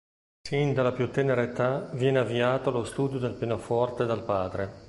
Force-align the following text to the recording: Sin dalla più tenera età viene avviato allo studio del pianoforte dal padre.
Sin 0.41 0.73
dalla 0.73 0.93
più 0.93 1.11
tenera 1.11 1.43
età 1.43 1.91
viene 1.93 2.17
avviato 2.17 2.69
allo 2.69 2.83
studio 2.83 3.19
del 3.19 3.35
pianoforte 3.35 4.03
dal 4.07 4.23
padre. 4.25 4.73